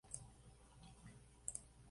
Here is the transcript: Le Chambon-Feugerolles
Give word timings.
Le 0.03 0.09
Chambon-Feugerolles 0.09 1.77